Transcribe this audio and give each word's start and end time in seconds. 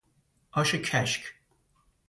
آش 0.51 0.75
کشک 0.75 1.33